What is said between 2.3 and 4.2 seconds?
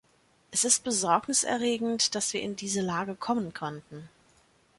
wir in diese Lage kommen konnten.